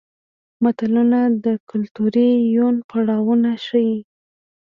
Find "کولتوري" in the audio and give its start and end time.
1.69-2.31